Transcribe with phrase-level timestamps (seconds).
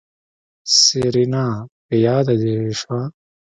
[0.79, 1.45] سېرېنا
[1.87, 3.01] په ياده دې شوه.